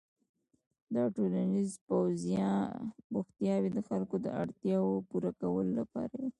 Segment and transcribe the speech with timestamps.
[0.93, 1.69] دا ټولنیز
[3.11, 6.29] بوختیاوې د خلکو د اړتیاوو پوره کولو لپاره وې.